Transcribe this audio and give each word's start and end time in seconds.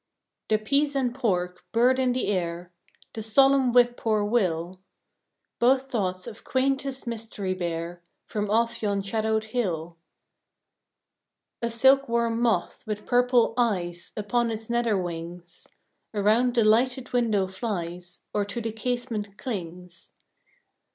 The 0.49 0.57
"peas 0.57 0.95
and 0.95 1.13
pork" 1.13 1.63
bird 1.71 1.99
in 1.99 2.11
the 2.13 2.25
air— 2.29 2.73
The 3.13 3.21
solemn 3.21 3.71
whip 3.71 3.95
poor 3.97 4.23
will— 4.25 4.79
Both 5.59 5.91
thoughts 5.91 6.25
of 6.25 6.43
quaintest 6.43 7.05
mystery 7.05 7.53
bear 7.53 8.01
From 8.25 8.49
off 8.49 8.81
yon 8.81 9.03
shadowed 9.03 9.43
hill. 9.53 9.97
A 11.61 11.69
silk 11.69 12.09
worm 12.09 12.41
moth, 12.41 12.83
with 12.87 13.05
purple 13.05 13.53
"eyes" 13.57 14.11
Upon 14.17 14.49
its 14.49 14.71
nether 14.71 14.97
wings, 14.97 15.67
Around 16.15 16.55
the 16.55 16.63
lighted 16.63 17.13
window 17.13 17.45
flies, 17.45 18.23
Or 18.33 18.43
to 18.43 18.59
the 18.59 18.71
casement 18.71 19.37
clings. 19.37 20.09